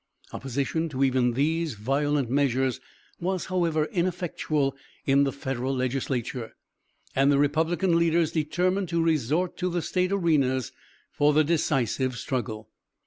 [0.33, 2.79] Opposition to even these violent measures
[3.19, 6.55] was however ineffectual in the Federal legislature;
[7.15, 10.71] and the Republican leaders determined to resort to the State arenas
[11.11, 12.67] for the decisive struggle.